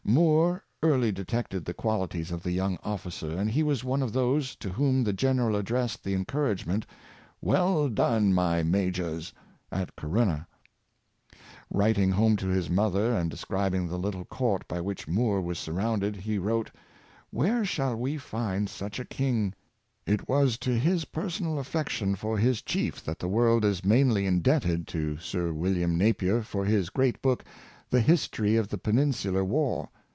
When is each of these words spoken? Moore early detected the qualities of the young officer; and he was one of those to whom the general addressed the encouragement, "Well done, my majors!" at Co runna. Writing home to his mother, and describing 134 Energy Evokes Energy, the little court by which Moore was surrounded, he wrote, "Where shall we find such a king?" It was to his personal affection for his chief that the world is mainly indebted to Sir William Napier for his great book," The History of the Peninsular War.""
Moore 0.03 0.61
early 0.83 1.09
detected 1.09 1.63
the 1.63 1.73
qualities 1.73 2.31
of 2.31 2.43
the 2.43 2.51
young 2.51 2.77
officer; 2.83 3.29
and 3.31 3.49
he 3.49 3.63
was 3.63 3.83
one 3.85 4.01
of 4.01 4.11
those 4.11 4.57
to 4.57 4.67
whom 4.71 5.05
the 5.05 5.13
general 5.13 5.55
addressed 5.55 6.03
the 6.03 6.13
encouragement, 6.13 6.85
"Well 7.39 7.87
done, 7.87 8.33
my 8.33 8.61
majors!" 8.61 9.31
at 9.71 9.95
Co 9.95 10.09
runna. 10.09 10.47
Writing 11.69 12.11
home 12.11 12.35
to 12.37 12.47
his 12.49 12.69
mother, 12.69 13.15
and 13.15 13.29
describing 13.31 13.83
134 13.83 13.85
Energy 13.85 14.25
Evokes 14.25 14.67
Energy, 14.67 14.67
the 14.67 14.67
little 14.67 14.67
court 14.67 14.67
by 14.67 14.81
which 14.81 15.07
Moore 15.07 15.41
was 15.41 15.57
surrounded, 15.57 16.17
he 16.17 16.37
wrote, 16.37 16.71
"Where 17.29 17.63
shall 17.63 17.95
we 17.95 18.17
find 18.17 18.67
such 18.69 18.99
a 18.99 19.05
king?" 19.05 19.53
It 20.05 20.27
was 20.27 20.57
to 20.57 20.77
his 20.77 21.05
personal 21.05 21.57
affection 21.57 22.15
for 22.17 22.37
his 22.37 22.61
chief 22.61 23.01
that 23.05 23.19
the 23.19 23.29
world 23.29 23.63
is 23.63 23.85
mainly 23.85 24.25
indebted 24.25 24.87
to 24.89 25.19
Sir 25.19 25.53
William 25.53 25.97
Napier 25.97 26.41
for 26.41 26.65
his 26.65 26.89
great 26.89 27.21
book," 27.21 27.45
The 27.91 28.01
History 28.01 28.57
of 28.57 28.67
the 28.67 28.77
Peninsular 28.77 29.45
War."" 29.45 29.89